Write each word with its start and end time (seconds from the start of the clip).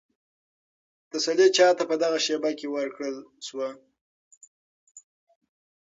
تسلي 1.11 1.47
چا 1.57 1.67
ته 1.77 1.83
په 1.89 1.95
دغه 2.03 2.17
شېبه 2.25 2.51
کې 2.59 2.67
ورکړل 2.69 3.15
شوه؟ 3.47 3.69